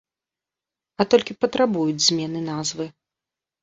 [0.99, 2.85] А толькі патрабуюць змены назвы.